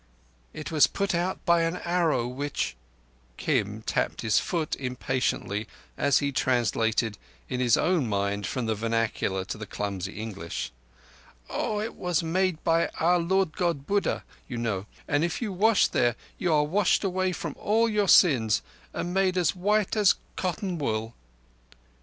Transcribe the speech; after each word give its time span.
It 0.51 0.71
was 0.71 0.87
put 0.87 1.13
out 1.13 1.45
by 1.45 1.61
an 1.61 1.77
Arrow 1.77 2.25
which—" 2.27 2.75
Kim 3.37 3.83
tapped 3.83 4.21
his 4.21 4.39
foot 4.39 4.75
impatiently 4.77 5.67
as 5.95 6.17
he 6.17 6.31
translated 6.31 7.19
in 7.47 7.59
his 7.59 7.77
own 7.77 8.09
mind 8.09 8.47
from 8.47 8.65
the 8.65 8.73
vernacular 8.73 9.45
to 9.45 9.59
his 9.59 9.67
clumsy 9.67 10.19
English. 10.19 10.71
"Oah, 11.51 11.83
it 11.83 11.93
was 11.93 12.23
made 12.23 12.63
by 12.63 12.87
our 12.99 13.19
Lord 13.19 13.55
God 13.55 13.85
Buddha, 13.85 14.23
you 14.47 14.57
know, 14.57 14.87
and 15.07 15.23
if 15.23 15.39
you 15.39 15.53
wash 15.53 15.85
there 15.85 16.15
you 16.39 16.51
are 16.51 16.63
washed 16.63 17.03
away 17.03 17.31
from 17.31 17.53
all 17.59 17.87
your 17.87 18.07
sins 18.07 18.63
and 18.93 19.13
made 19.13 19.37
as 19.37 19.55
white 19.55 19.95
as 19.95 20.15
cotton 20.35 20.79
wool." 20.79 21.13